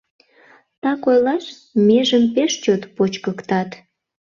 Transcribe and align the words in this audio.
Так 0.83 1.01
ойлаш, 1.09 1.45
межым 1.87 2.23
пеш 2.35 2.51
чот 2.63 2.81
почкыктат. 2.95 3.69